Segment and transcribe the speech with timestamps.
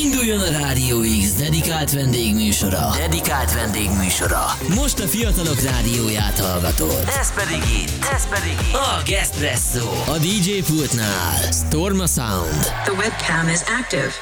[0.00, 2.90] Induljon a Rádió X dedikált vendégműsora.
[2.96, 4.44] Dedikált vendégműsora.
[4.74, 7.04] Most a fiatalok rádióját hallgatod.
[7.20, 8.74] Ez pedig itt, ez pedig itt.
[8.74, 10.12] A Gespresso.
[10.12, 11.52] A DJ pultnál.
[11.52, 12.62] Storma Sound.
[12.84, 14.12] The webcam is active.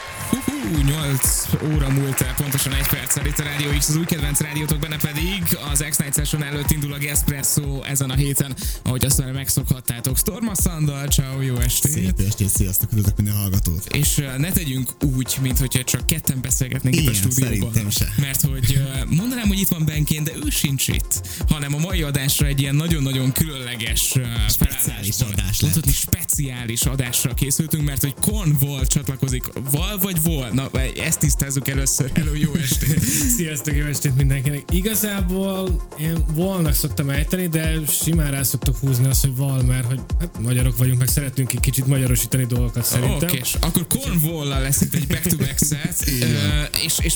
[0.63, 4.40] Hú, 8 óra múlt el, pontosan egy perccel itt a Rádió X, az új kedvenc
[4.40, 9.19] rádiótok benne pedig az X-Night Session előtt indul a Espresso ezen a héten, ahogy azt
[9.19, 10.17] már megszokhattátok.
[10.17, 11.92] Storma Sandal, ciao, jó estét!
[11.92, 13.87] Szép estét, sziasztok, üdvözlök minden hallgatót!
[13.95, 17.91] És ne tegyünk úgy, mint hogyha csak ketten beszélgetnénk itt a stúdióban.
[17.91, 18.12] se.
[18.16, 22.47] Mert hogy mondanám, hogy itt van Benkén, de ő sincs itt, hanem a mai adásra
[22.47, 24.14] egy ilyen nagyon-nagyon különleges
[24.48, 28.14] Speciális adás Mondhatni speciális adásra készültünk, mert hogy
[28.58, 29.45] Vol csatlakozik.
[29.70, 30.49] Val vagy Vol?
[30.52, 32.10] Na, ezt tisztázzuk először.
[32.18, 33.00] Hello, jó estét!
[33.36, 34.62] Sziasztok, jó estét mindenkinek.
[34.72, 40.00] Igazából én volnak szoktam ejteni, de simán rá szoktok húzni azt, hogy val, mert hogy
[40.18, 43.28] hát magyarok vagyunk, meg szeretünk egy kicsit magyarosítani dolgokat szerintem.
[43.28, 46.05] Oké, és akkor Cornwall lesz itt egy back-to-back set,
[46.84, 47.14] és, és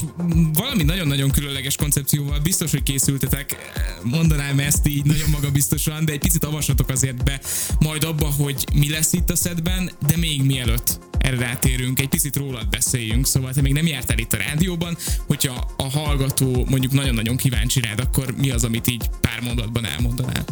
[0.53, 3.57] valami nagyon-nagyon különleges koncepcióval biztos, hogy készültetek.
[4.03, 7.41] Mondanám ezt így nagyon magabiztosan, de egy picit avassatok azért be
[7.79, 12.37] majd abba, hogy mi lesz itt a setben, de még mielőtt erre rátérünk, egy picit
[12.37, 17.37] rólad beszéljünk, szóval te még nem jártál itt a rádióban, hogyha a hallgató mondjuk nagyon-nagyon
[17.37, 20.45] kíváncsi rád, akkor mi az, amit így pár mondatban elmondanál?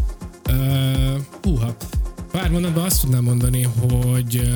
[0.48, 1.76] Uh, húha.
[2.32, 4.52] Pár mondatban azt tudnám mondani, hogy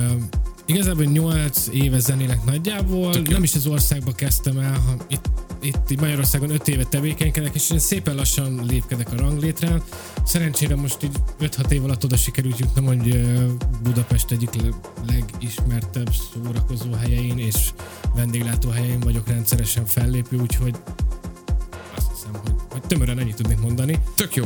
[0.67, 5.29] igazából 8 éve zenélek nagyjából, Tök nem is az országba kezdtem el, ha itt
[5.61, 9.81] itt Magyarországon 5 éve tevékenykedek, és én szépen lassan lépkedek a ranglétrán.
[10.25, 13.25] Szerencsére most így 5-6 év alatt oda sikerült jutnom, hogy
[13.83, 14.49] Budapest egyik
[15.07, 17.69] legismertebb szórakozó helyein és
[18.15, 20.75] vendéglátó helyein vagyok rendszeresen fellépő, úgyhogy
[21.95, 23.99] azt hiszem, hogy, hogy tömören ennyit tudnék mondani.
[24.15, 24.45] Tök jó.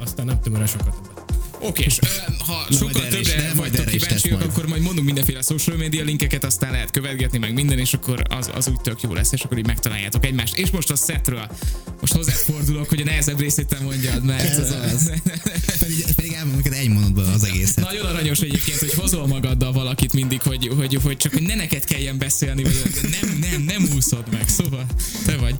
[0.00, 1.15] Aztán nem tömören sokat többet.
[1.60, 1.98] Oké, és
[2.46, 6.90] ha Na, sokkal többre vagytok kíváncsiak, akkor majd mondunk mindenféle social media linkeket, aztán lehet
[6.90, 10.24] követgetni meg minden, és akkor az, az úgy tök jó lesz, és akkor így megtaláljátok
[10.24, 10.56] egymást.
[10.56, 11.46] És most a setről,
[12.00, 14.58] most hozzád fordulok, hogy a nehezebb részét te mondjad, mert...
[14.58, 15.12] Ez az.
[15.78, 17.84] pedig, pedig elmondom neked egy mondatban az egészet.
[17.84, 21.84] Nagyon aranyos egyébként, hogy hozol magaddal valakit mindig, hogy, hogy, hogy csak hogy ne neked
[21.84, 24.86] kelljen beszélni, vagy nem, nem, nem úszod meg, szóval
[25.24, 25.54] te vagy.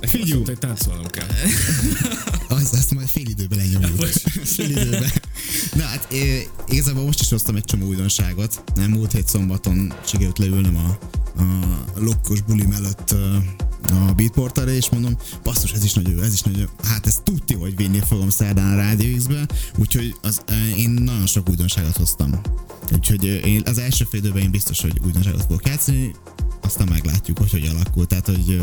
[0.00, 0.44] Figyú!
[0.44, 1.26] hogy táncolnom kell.
[2.58, 4.06] az, azt majd fél időben lenyomjuk.
[4.56, 5.12] fél időben.
[5.74, 6.14] Na hát
[6.68, 8.62] igazából most is hoztam egy csomó újdonságot.
[8.74, 10.98] Nem múlt hét szombaton sikerült leülnöm a,
[11.40, 13.14] a lokkos buli mellett
[13.90, 16.66] a Beatportalra, és mondom, basszus, ez is nagyon jó, ez is nagyon jó.
[16.82, 19.46] Hát ez tudti, hogy vinni fogom szerdán a Radio X-be,
[19.78, 20.40] úgyhogy az,
[20.76, 22.40] én nagyon sok újdonságot hoztam.
[22.92, 26.14] Úgyhogy én az első fél időben én biztos, hogy újdonságot fogok játszani,
[26.60, 28.06] aztán meglátjuk, hogy hogy alakul.
[28.06, 28.60] Tehát, hogy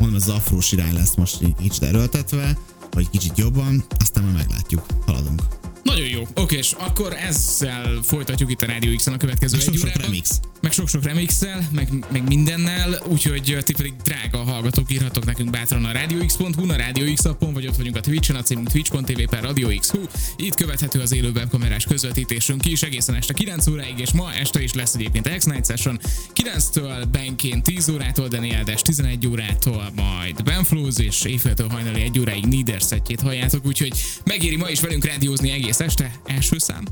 [0.00, 2.58] mondom, az afrós irány lesz most így kicsit erőltetve,
[2.90, 5.42] vagy kicsit jobban, aztán majd meglátjuk, haladunk.
[5.84, 6.26] Nagyon jó.
[6.34, 10.40] Oké, és akkor ezzel folytatjuk itt a Radio X-en a következő meg egy sok, remix.
[10.60, 15.92] Meg sok-sok remixel, meg, meg mindennel, úgyhogy ti pedig drága hallgatók írhatok nekünk bátran a
[15.92, 19.68] radiox.hu, a Radio X appon, vagy ott vagyunk a Twitch-en, a címünk twitch.tv per Radio
[19.78, 20.00] X.hu.
[20.36, 24.72] Itt követhető az élő webkamerás közvetítésünk is egészen este 9 óráig, és ma este is
[24.72, 26.00] lesz egyébként X-Night Session
[26.34, 32.44] 9-től Benként 10 órától, Daniel Dash 11 órától, majd Benfluz, és éjféltől hajnali 1 óráig
[32.78, 33.92] szettjét halljátok, úgyhogy
[34.24, 36.84] megéri ma is velünk rádiózni egész este, első szám.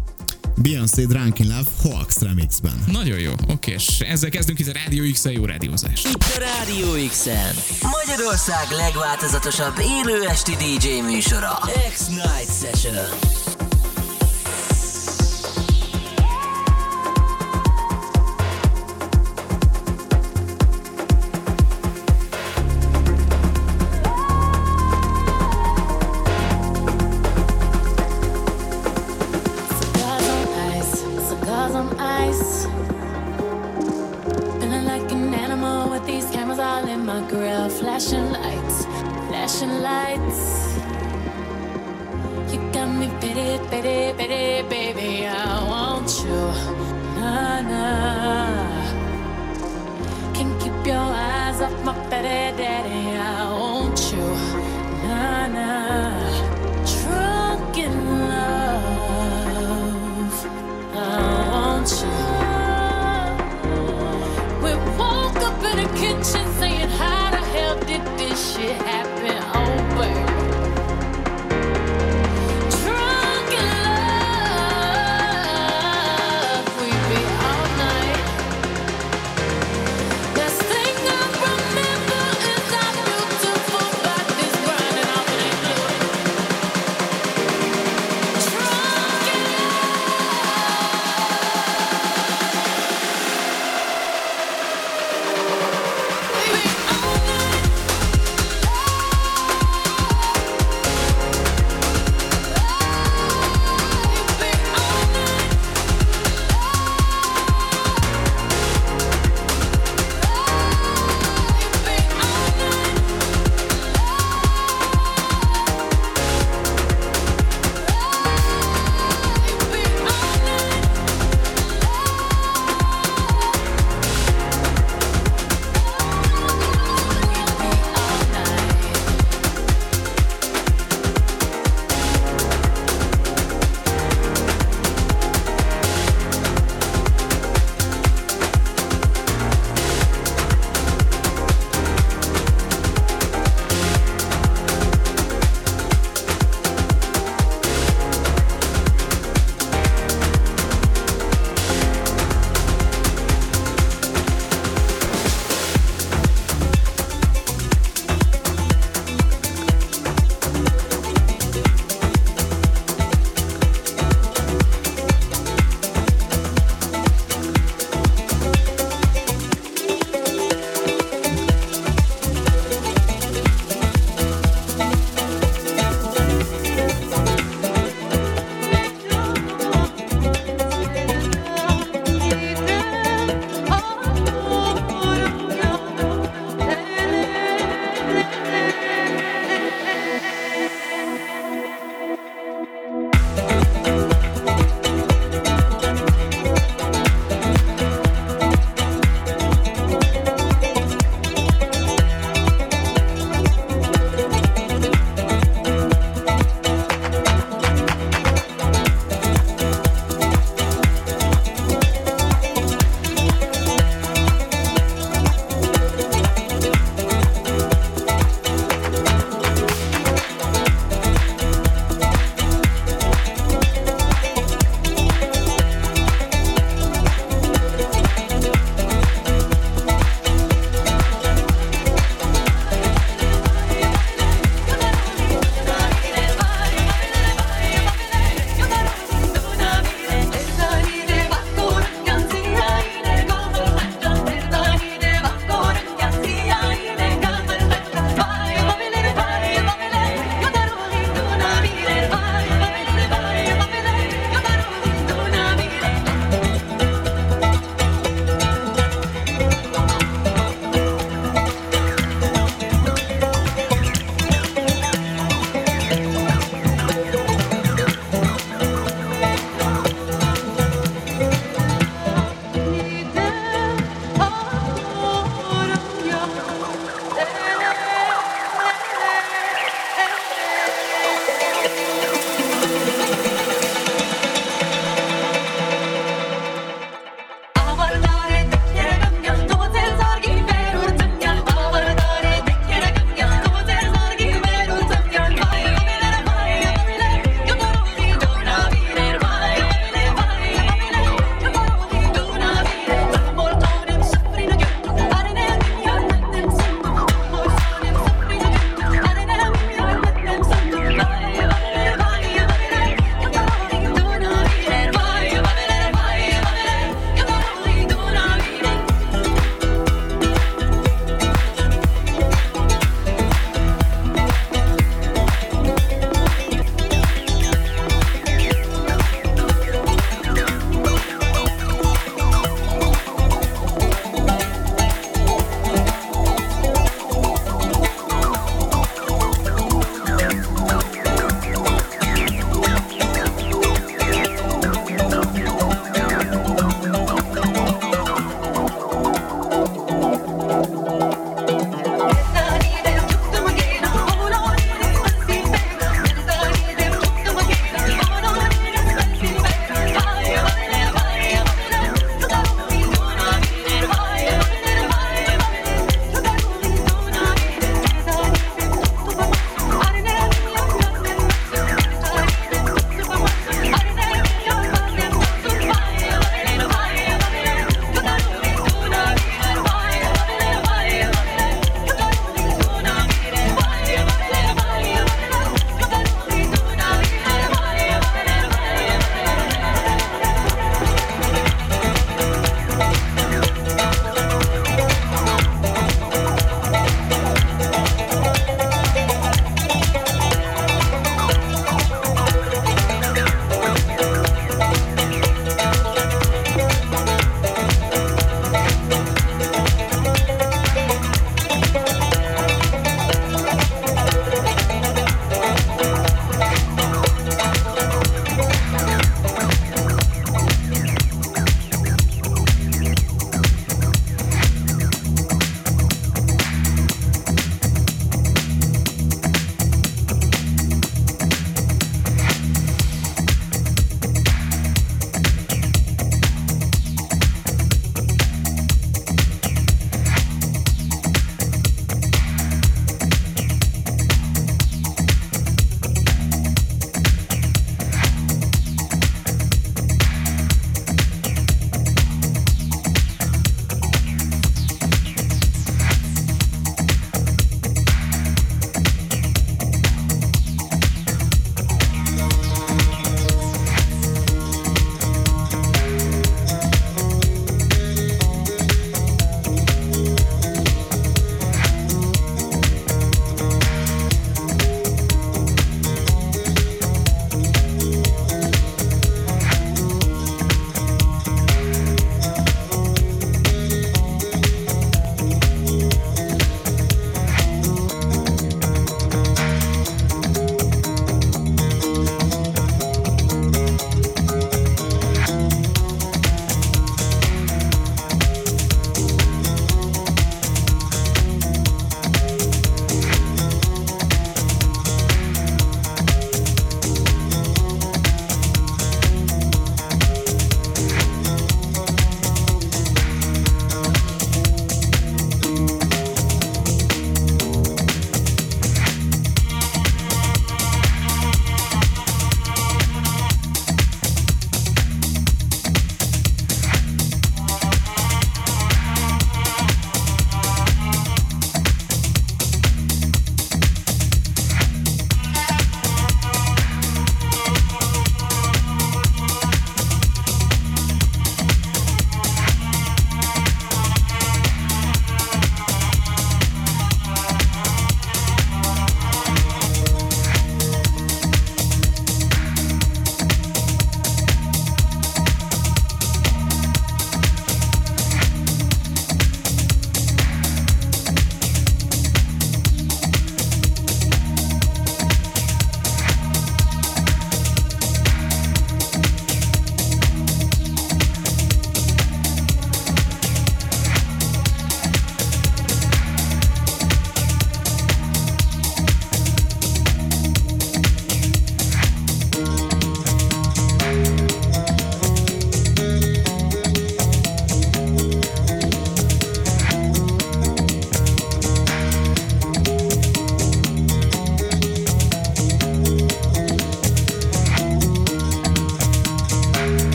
[0.56, 2.84] Beyoncé Drunk in Love Hoax remixben.
[2.92, 6.04] Nagyon jó, oké, és ezzel kezdünk itt a Rádió x jó rádiózás.
[6.04, 7.26] Itt a Rádió x
[7.82, 11.58] Magyarország legváltozatosabb élő esti DJ műsora.
[11.92, 13.71] X-Night Session.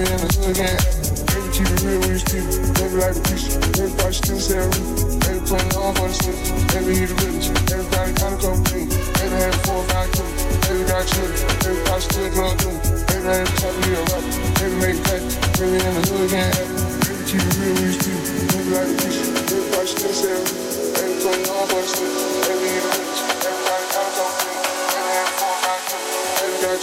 [0.00, 0.78] living in the hood again.
[1.28, 2.56] Baby, keep it real with these people.
[2.80, 3.52] Baby, like a preacher.
[3.76, 5.20] Everybody still say real.
[5.20, 6.32] Baby, putting on for the.
[6.72, 7.48] Baby, he the village.
[7.68, 8.60] Everybody kinda come.
[8.72, 10.08] Baby, had four or five.
[10.64, 11.40] Baby, got children.
[11.68, 12.80] Everybody still drug doing.
[12.80, 14.20] Baby, had a top of the rapper.
[14.56, 15.22] Baby, make a cut.
[15.60, 16.52] Baby, in the hood again.
[17.04, 18.30] Baby, keep it real with these.
[18.56, 19.26] Baby, like a preacher.
[19.36, 20.48] Everybody still say real.
[20.96, 22.04] Baby, putting on for the.
[22.48, 23.19] Baby, he the.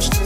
[0.00, 0.16] Give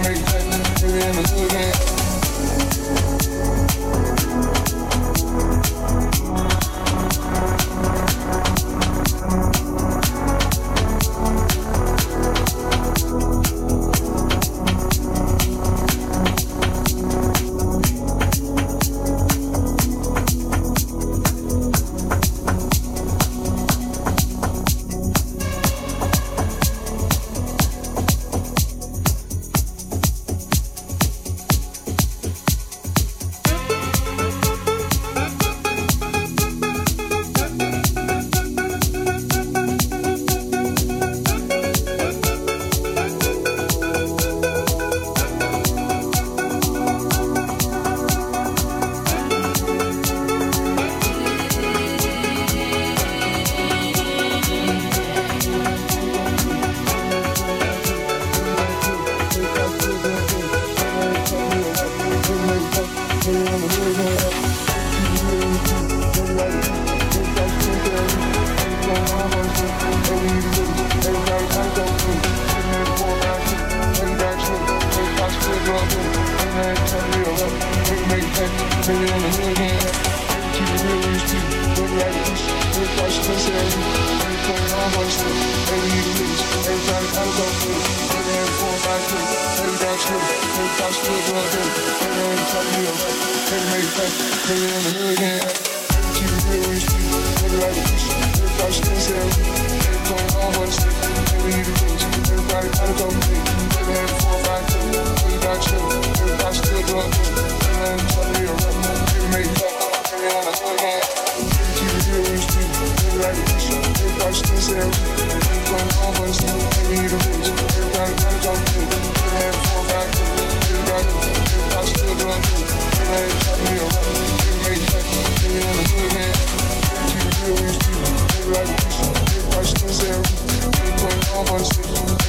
[0.00, 1.91] me that, give me in the good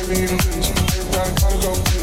[0.04, 0.72] feelings,
[1.16, 2.03] my eyes open.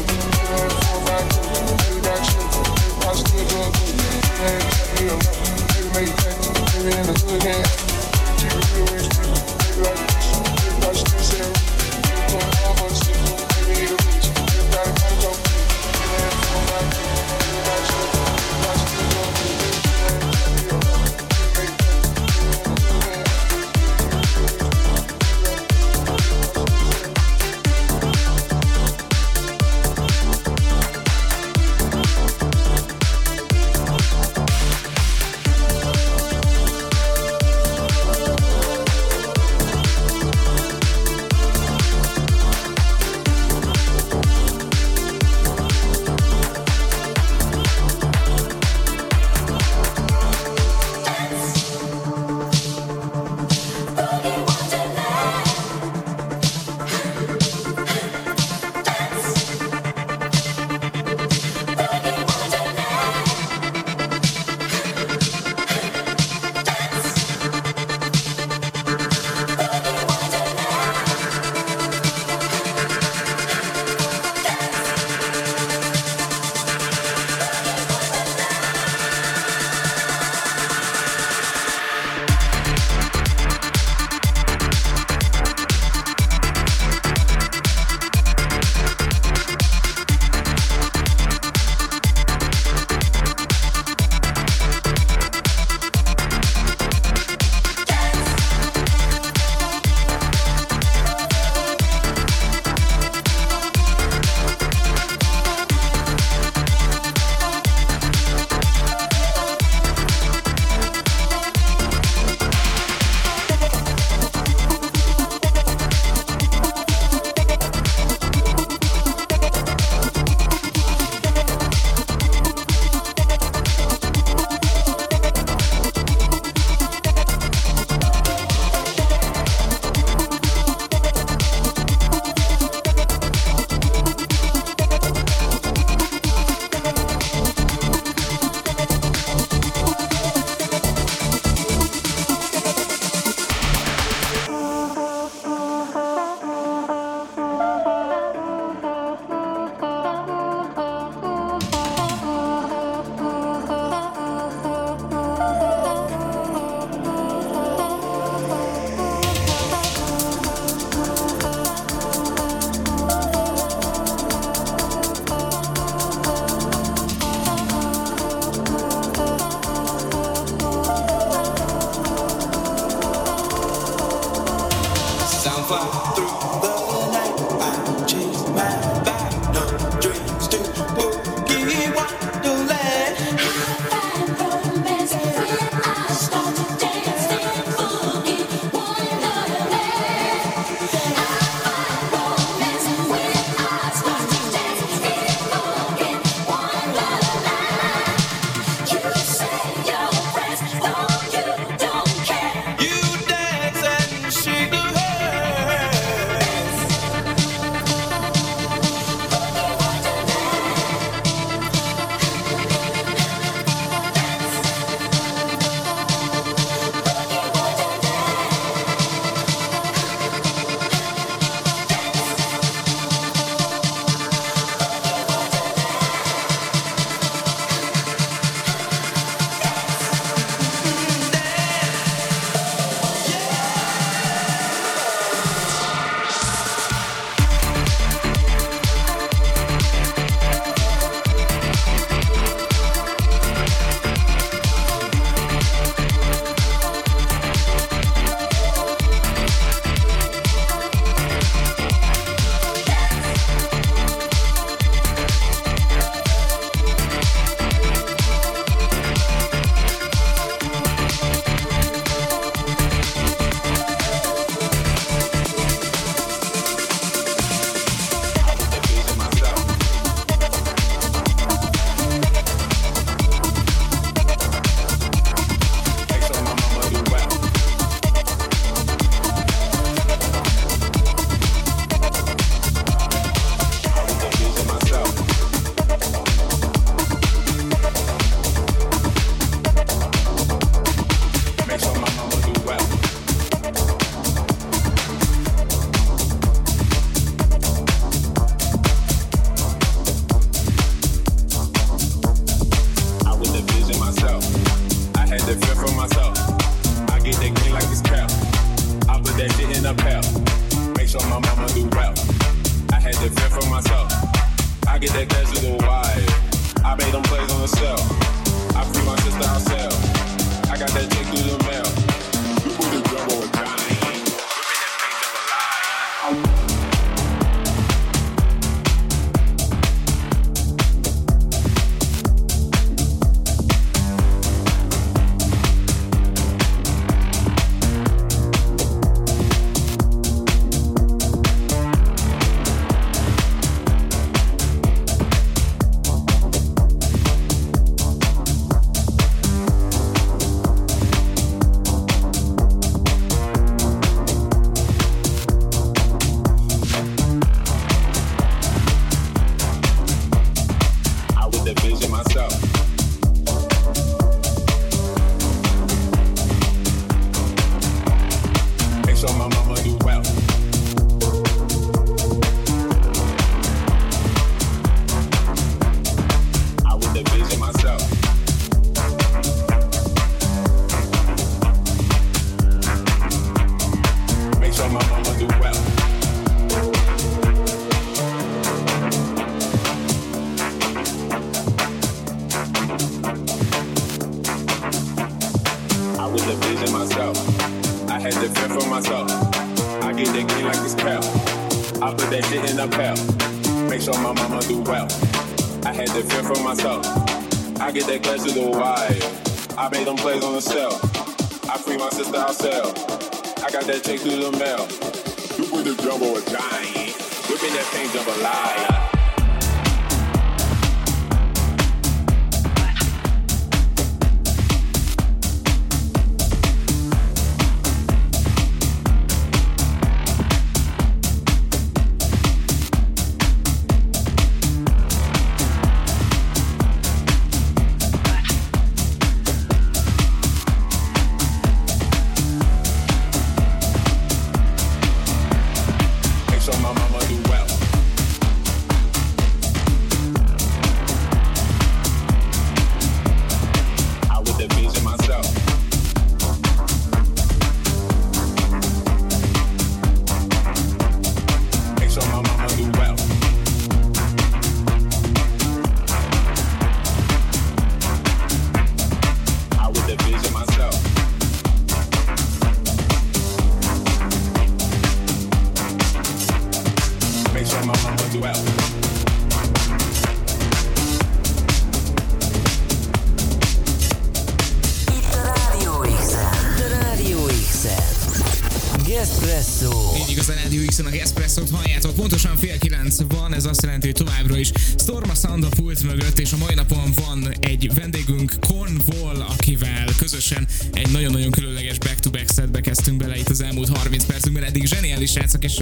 [505.63, 505.77] És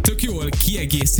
[0.00, 1.17] tök jól kiegészítitek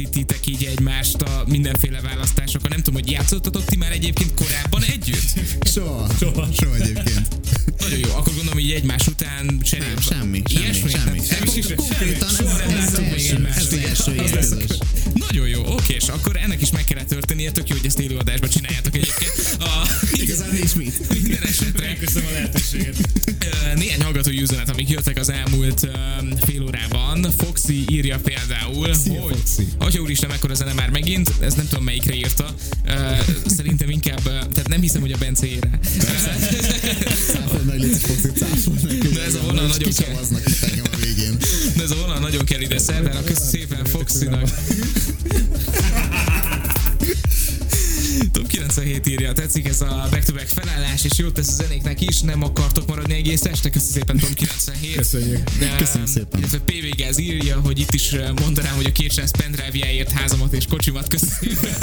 [49.80, 53.70] ez a back-to-back felállás, és jót tesz a zenéknek is, nem akartok maradni egész este,
[53.70, 54.96] köszi szépen Tom 97.
[54.96, 55.50] Köszönjük.
[55.58, 56.38] De, Köszönjük szépen.
[56.38, 60.52] Illetve PV Gáz írja, hogy itt is eh, mondanám, hogy a két srác pendrive-jáért házamat
[60.52, 61.76] és kocsimat szépen.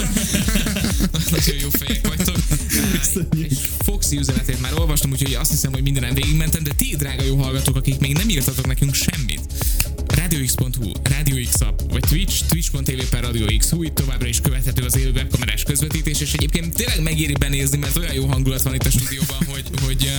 [1.32, 2.38] Nagyon jó fejek vagytok.
[3.32, 7.24] Eh, És Foxy üzenetét már olvastam, úgyhogy azt hiszem, hogy mindenem végigmentem, de ti, drága
[7.24, 9.35] jó hallgatók, akik még nem írtatok nekünk semmit.
[10.26, 14.98] RadioX.hu, Radio X app, vagy Twitch, twitch.tv per Radio X, itt továbbra is követhető az
[14.98, 18.90] élő webkamerás közvetítés, és egyébként tényleg megéri benézni, mert olyan jó hangulat van itt a
[18.90, 20.12] stúdióban, hogy, hogy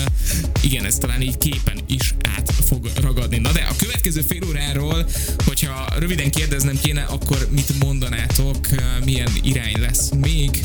[0.63, 3.39] igen, ez talán így képen is át fog ragadni.
[3.39, 5.07] Na de a következő fél óráról,
[5.45, 8.69] hogyha röviden kérdeznem kéne, akkor mit mondanátok,
[9.05, 10.65] milyen irány lesz még?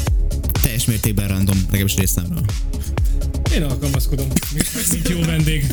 [0.61, 2.45] Teljes mértékben random, legalábbis részemről.
[3.53, 5.65] Én alkalmazkodom, mint, mint jó vendég.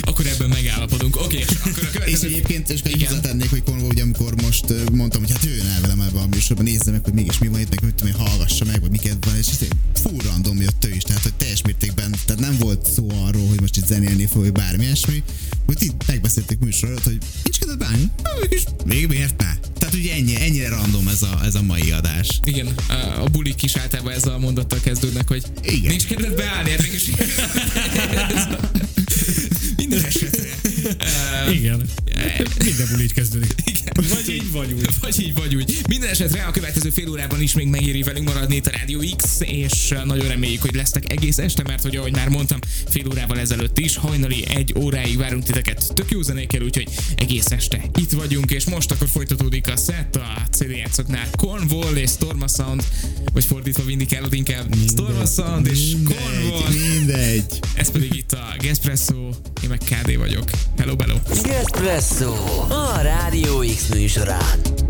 [0.00, 1.16] Akkor ebben megállapodunk.
[1.20, 2.26] Oké, és akkor a És következő...
[2.26, 3.08] egyébként, és Igen.
[3.08, 6.62] hozzátennék, hogy Konvó, ugye amikor most mondtam, hogy hát jöjjön el velem ebbe a műsorba,
[6.62, 9.24] nézze meg, hogy mégis mi van itt, meg mit tudom én, hallgassa meg, vagy miket
[9.24, 9.46] van, és
[9.94, 13.60] full random jött ő is, tehát hogy teljes mértékben, tehát nem volt szó arról, hogy
[13.60, 15.22] most itt zenélni fog, vagy bármi ilyesmi,
[15.66, 19.69] hogy itt megbeszéltük műsor előtt, hogy nincs kedved bánni, mégis, még miért ne?
[19.80, 22.28] Tehát ugye ennyi, ennyire random ez a, ez a mai adás.
[22.44, 25.90] Igen, a- a bulik is általában ezzel a mondattal kezdődnek, hogy Igen.
[25.90, 27.10] nincs kedved beállni, mégis...
[29.76, 30.48] Minden esetre.
[31.52, 31.82] Igen.
[32.64, 33.54] Minden buli így kezdődik.
[33.64, 33.92] Igen.
[33.94, 34.88] Vagy így, vagy úgy.
[35.00, 35.78] Vagy így, vagy úgy.
[35.88, 39.40] Minden esetre a következő fél órában is még megéri velünk maradni itt a Rádió X,
[39.40, 43.78] és nagyon reméljük, hogy lesznek egész este, mert hogy ahogy már mondtam, fél órával ezelőtt
[43.78, 48.64] is, hajnali egy óráig várunk titeket tök jó zenékkel, úgyhogy egész este itt vagyunk, és
[48.64, 52.84] most akkor folytatódik a set a CD játszoknál Cornwall és Storma Sound,
[53.32, 56.68] vagy fordítva vindikálod inkább Storma Sound és Cornwall.
[56.70, 57.58] Mindegy, mindegy.
[57.74, 59.28] Ez pedig itt a Gespresso,
[59.62, 60.50] én meg KD vagyok.
[60.78, 61.18] Hello, hello.
[61.28, 62.32] Gespresso.
[62.68, 64.89] A Rádió X műsorán.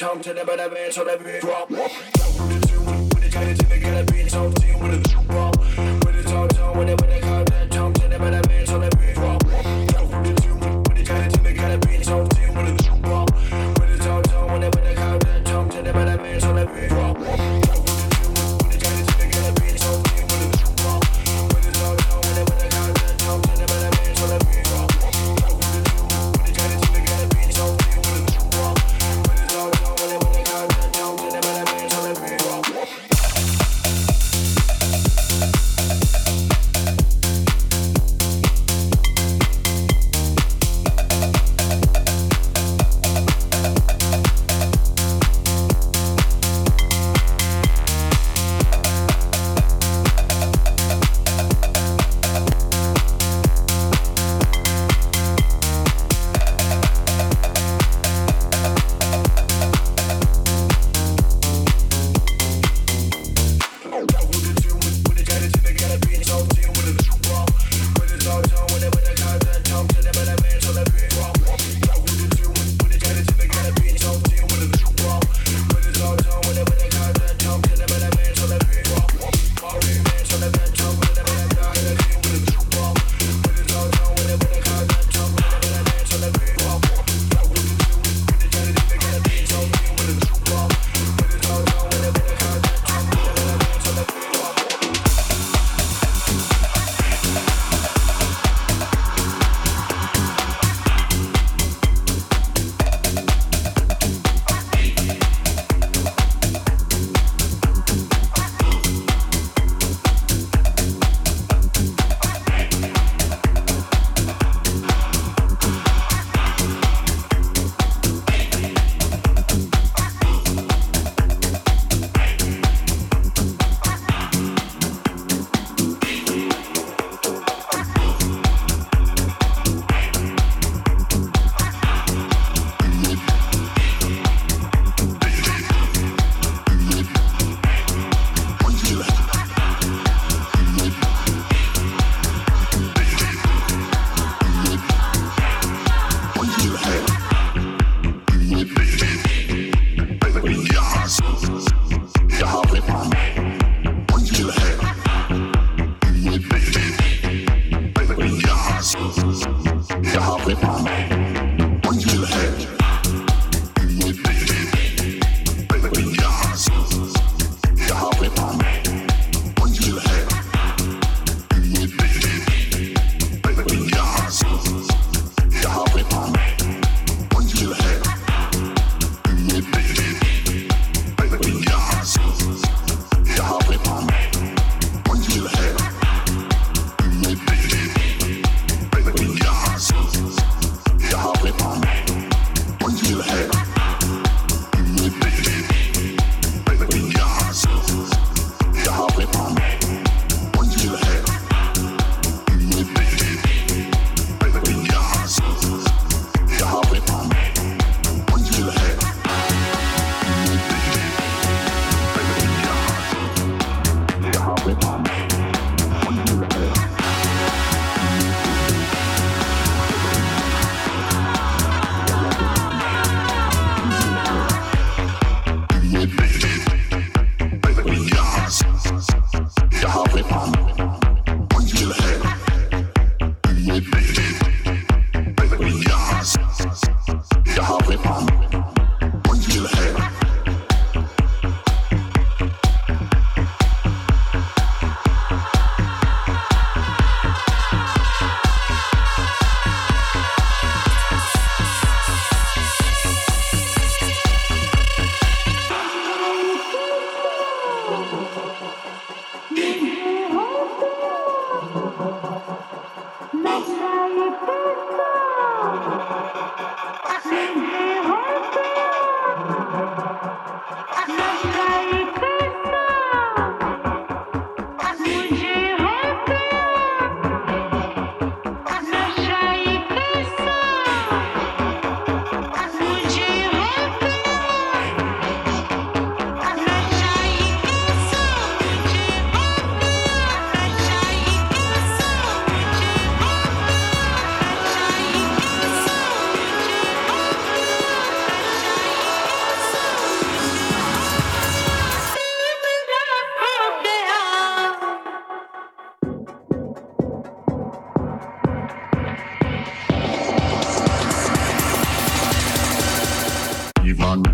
[0.00, 1.69] time to the better bass on the beat drop.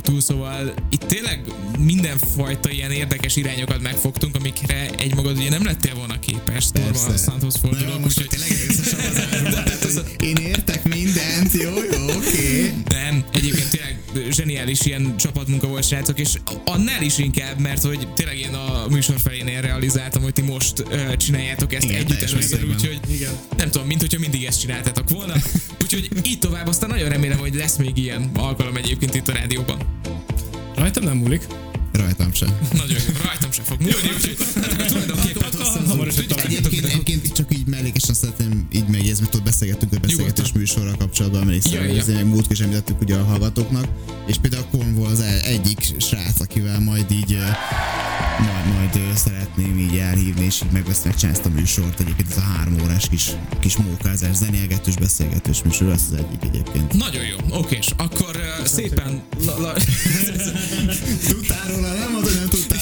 [0.00, 5.94] vagyunk túl, szóval itt tényleg mindenfajta ilyen érdekes irányokat megfogtunk, amikre egymagad ugye nem lettél
[5.94, 6.86] volna képes Na jó,
[7.60, 9.69] fordulok, most tényleg egészen
[14.60, 16.34] zseniális ilyen csapatmunka volt, srácok, és
[16.64, 21.16] annál is inkább, mert hogy tényleg én a műsor felénél realizáltam, hogy ti most uh,
[21.16, 23.32] csináljátok ezt Igen, együtt először, úgyhogy Igen.
[23.56, 25.34] nem tudom, mint hogyha mindig ezt csináltatok volna.
[25.82, 29.78] Úgyhogy így tovább, aztán nagyon remélem, hogy lesz még ilyen alkalom egyébként itt a rádióban.
[30.74, 31.42] Rajtam nem múlik.
[31.92, 32.58] Rajtam sem.
[32.72, 35.50] Nagyon jó, rajtam se fog múlni, úgyhogy hát tulajdonképpen
[35.86, 40.52] hamarosan tudjátok, Egyébként, egyébként csak így mellékesen szeretném így megjegyezni, mert ott beszélgettünk a beszélgetés
[40.52, 42.00] műsorral kapcsolatban, Ja, hogy ja.
[42.00, 43.88] ez még múltkor is említettük ugye a hallgatóknak,
[44.26, 47.38] és például Cornwall az egyik srác, akivel majd így
[48.38, 52.00] majd, majd szeretném így elhívni, és így megbeszélni, csinálni ezt a műsort.
[52.00, 53.30] Egyébként ez a három órás kis,
[53.60, 56.92] kis mókázás, zenélgetős, beszélgetős műsor, az az egyik egyébként.
[56.92, 59.22] Nagyon jó, oké, és akkor uh, szépen...
[59.44, 59.72] La, la,
[61.28, 62.78] Tudtál róla, nem mondod, nem tudtál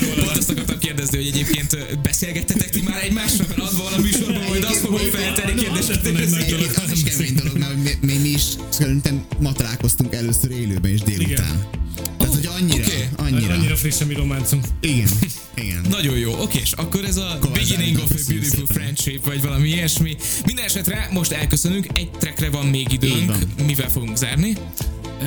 [0.00, 0.14] róla.
[0.24, 4.42] Pont azt akartam kérdezni, hogy egyébként beszélgettetek ti már egymással, mert ad volna a műsorban,
[4.48, 6.76] majd azt fogom feltenni kérdéseket.
[6.84, 11.66] Az is kemény dolog, mert mi, mi, is szerintem ma találkoztunk először élőben és délután.
[12.18, 12.84] Tehát, hogy annyira,
[13.16, 13.54] annyira.
[13.54, 14.64] Annyira friss a mi románcunk.
[14.80, 15.08] Igen,
[15.64, 15.80] igen.
[15.90, 18.66] Nagyon jó, oké, és akkor ez a Kovács beginning of a beautiful szépen.
[18.66, 20.16] friendship, vagy valami ilyesmi.
[20.46, 23.66] Minden esetre most elköszönünk, egy trackre van még időnk, van.
[23.66, 24.56] mivel fogunk zárni.
[25.20, 25.26] E,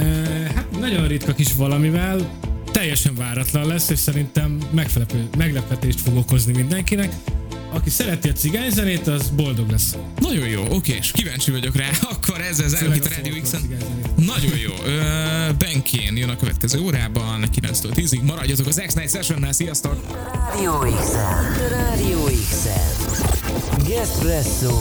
[0.56, 2.40] hát nagyon ritka kis valamivel,
[2.72, 7.14] teljesen váratlan lesz, és szerintem megfelepő, meglepetést fog okozni mindenkinek.
[7.72, 9.96] Aki szereti a cigányzenét, az boldog lesz.
[10.20, 11.90] Nagyon jó, oké, és kíváncsi vagyok rá.
[12.14, 13.86] Akkor ezzel zárjuk itt a Radio cigányzenét.
[14.16, 14.74] Nagyon jó.
[14.86, 18.22] Ö, Benkén jön a következő órában, 9-től 10-ig.
[18.22, 19.96] Maradjatok az X-Night Sessionnál, sziasztok!
[20.34, 21.12] Rádió x
[21.70, 22.68] Rádió x
[23.88, 24.76] Gespresso.